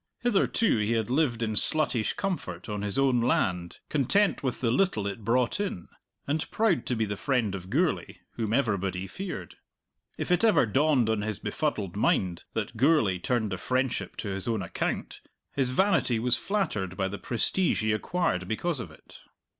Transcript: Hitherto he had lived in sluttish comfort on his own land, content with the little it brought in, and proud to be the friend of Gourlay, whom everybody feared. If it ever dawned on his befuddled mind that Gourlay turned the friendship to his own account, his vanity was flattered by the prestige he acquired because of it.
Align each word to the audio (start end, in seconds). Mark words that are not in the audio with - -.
Hitherto 0.23 0.79
he 0.79 0.93
had 0.93 1.11
lived 1.11 1.43
in 1.43 1.53
sluttish 1.53 2.15
comfort 2.15 2.67
on 2.67 2.81
his 2.81 2.97
own 2.97 3.21
land, 3.21 3.77
content 3.87 4.41
with 4.41 4.59
the 4.59 4.71
little 4.71 5.05
it 5.05 5.23
brought 5.23 5.59
in, 5.59 5.89
and 6.25 6.49
proud 6.49 6.87
to 6.87 6.95
be 6.95 7.05
the 7.05 7.15
friend 7.15 7.53
of 7.53 7.69
Gourlay, 7.69 8.17
whom 8.31 8.51
everybody 8.51 9.05
feared. 9.05 9.57
If 10.17 10.31
it 10.31 10.43
ever 10.43 10.65
dawned 10.65 11.07
on 11.07 11.21
his 11.21 11.37
befuddled 11.37 11.95
mind 11.95 12.45
that 12.53 12.77
Gourlay 12.77 13.19
turned 13.19 13.51
the 13.51 13.59
friendship 13.59 14.17
to 14.17 14.29
his 14.29 14.47
own 14.47 14.63
account, 14.63 15.21
his 15.51 15.69
vanity 15.69 16.17
was 16.17 16.35
flattered 16.35 16.97
by 16.97 17.07
the 17.07 17.19
prestige 17.19 17.81
he 17.83 17.91
acquired 17.91 18.47
because 18.47 18.79
of 18.79 18.89
it. 18.89 19.19